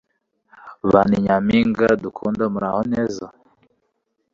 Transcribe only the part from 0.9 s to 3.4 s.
Ba Ni Nyampinga dukunda muraho neza?